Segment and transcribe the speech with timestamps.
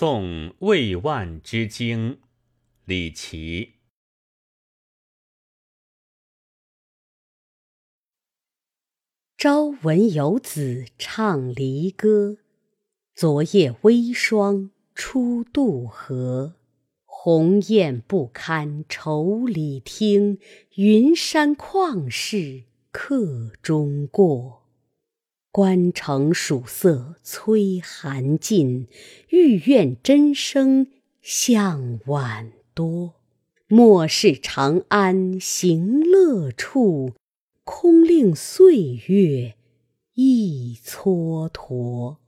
[0.00, 2.20] 诵魏万之经，
[2.86, 3.74] 李琦。
[9.36, 12.38] 朝闻游子唱离歌，
[13.14, 16.54] 昨夜微霜出渡河。
[17.04, 20.38] 鸿雁不堪愁里听，
[20.76, 24.59] 云山旷世客中过。
[25.52, 28.86] 关城曙色催寒尽，
[29.30, 30.86] 玉苑真声
[31.20, 33.14] 向晚多。
[33.66, 37.14] 莫视长安行乐处，
[37.64, 39.56] 空令岁月
[40.14, 42.18] 一蹉跎。